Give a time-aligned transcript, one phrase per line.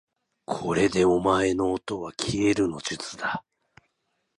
[0.47, 3.45] これでお前のおとはきえるの術だ